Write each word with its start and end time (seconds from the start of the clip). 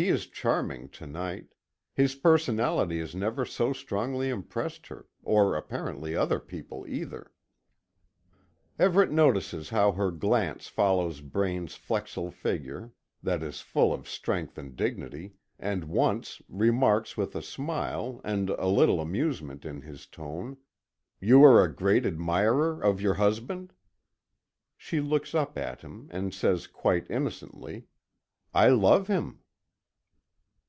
He 0.00 0.10
is 0.10 0.28
charming 0.28 0.90
to 0.90 1.08
night. 1.08 1.56
His 1.92 2.14
personality 2.14 3.00
has 3.00 3.16
never 3.16 3.44
so 3.44 3.72
strongly 3.72 4.28
impressed 4.28 4.86
her, 4.86 5.06
or 5.24 5.56
apparently 5.56 6.14
other 6.14 6.38
people 6.38 6.86
either. 6.86 7.32
Everet 8.78 9.10
notices 9.10 9.70
how 9.70 9.90
her 9.90 10.12
glance 10.12 10.68
follows 10.68 11.20
Braine's 11.20 11.74
flexile 11.74 12.30
figure, 12.30 12.92
that 13.24 13.42
is 13.42 13.60
full 13.60 13.92
of 13.92 14.08
strength 14.08 14.56
and 14.56 14.76
dignity, 14.76 15.34
and 15.58 15.82
once, 15.86 16.40
remarks 16.48 17.16
with 17.16 17.34
a 17.34 17.42
smile, 17.42 18.20
and 18.22 18.50
a 18.50 18.68
little 18.68 19.00
amusement 19.00 19.64
in 19.64 19.80
his 19.82 20.06
tone: 20.06 20.58
"You 21.20 21.42
are 21.42 21.64
a 21.64 21.74
great 21.74 22.06
admirer 22.06 22.80
of 22.80 23.00
your 23.00 23.14
husband?" 23.14 23.72
She 24.76 25.00
looks 25.00 25.34
up 25.34 25.58
at 25.58 25.80
him, 25.80 26.06
and 26.12 26.32
says 26.32 26.68
quite 26.68 27.10
innocently, 27.10 27.88
"I 28.54 28.68
love 28.68 29.08
him." 29.08 29.40